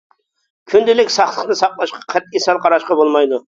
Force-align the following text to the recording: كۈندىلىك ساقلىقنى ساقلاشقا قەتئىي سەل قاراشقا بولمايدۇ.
كۈندىلىك 0.73 1.11
ساقلىقنى 1.17 1.59
ساقلاشقا 1.61 2.03
قەتئىي 2.15 2.45
سەل 2.49 2.63
قاراشقا 2.67 3.01
بولمايدۇ. 3.05 3.45